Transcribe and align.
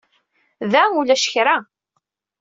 Da 0.71 0.81
ulac 0.99 1.23
kra. 1.31 1.55